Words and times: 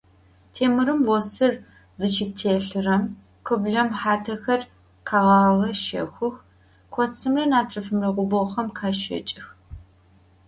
Têmırım 0.53 1.01
vosır 1.07 1.53
zışıtêlhırem, 1.99 3.03
khıblem 3.45 3.89
xatexer 4.01 4.61
kheğağe 5.07 5.71
şexhux, 5.83 6.35
kotsımre 6.93 7.45
natrıfımre 7.51 8.09
gubğoxem 8.17 8.67
khaşeç'ıx. 8.77 9.47